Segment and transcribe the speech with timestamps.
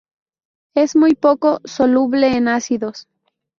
[0.73, 3.07] Es muy poco soluble en ácidos.